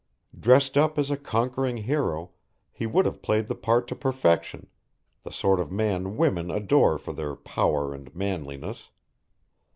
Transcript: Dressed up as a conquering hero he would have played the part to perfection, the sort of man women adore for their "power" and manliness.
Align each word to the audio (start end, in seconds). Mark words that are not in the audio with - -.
Dressed 0.35 0.79
up 0.79 0.97
as 0.97 1.11
a 1.11 1.15
conquering 1.15 1.77
hero 1.77 2.31
he 2.71 2.87
would 2.87 3.05
have 3.05 3.21
played 3.21 3.45
the 3.45 3.53
part 3.53 3.87
to 3.89 3.95
perfection, 3.95 4.65
the 5.21 5.31
sort 5.31 5.59
of 5.59 5.71
man 5.71 6.17
women 6.17 6.49
adore 6.49 6.97
for 6.97 7.13
their 7.13 7.35
"power" 7.35 7.93
and 7.93 8.11
manliness. 8.15 8.89